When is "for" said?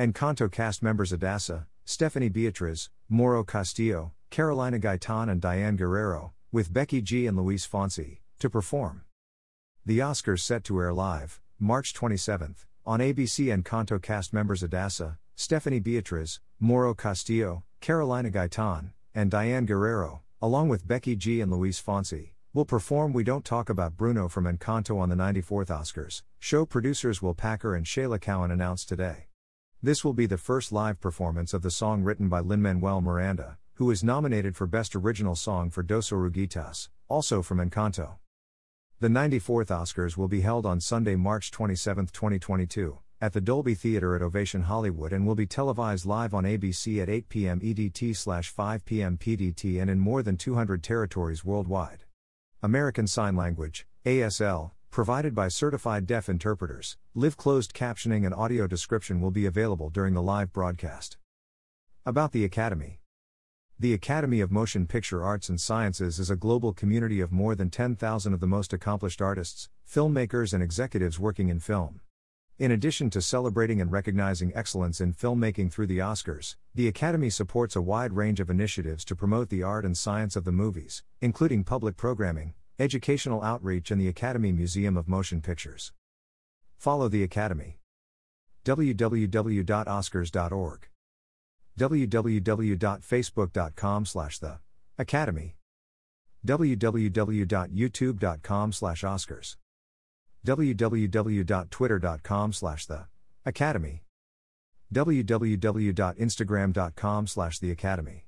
34.54-34.66, 35.70-35.82